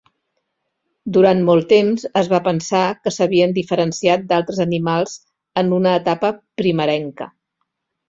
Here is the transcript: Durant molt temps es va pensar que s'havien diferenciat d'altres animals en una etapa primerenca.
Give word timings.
Durant 1.17 1.43
molt 1.49 1.67
temps 1.73 2.05
es 2.21 2.31
va 2.31 2.39
pensar 2.47 2.81
que 3.03 3.15
s'havien 3.19 3.55
diferenciat 3.59 4.27
d'altres 4.33 4.65
animals 4.69 5.17
en 5.65 5.73
una 5.81 5.97
etapa 6.03 6.37
primerenca. 6.65 7.35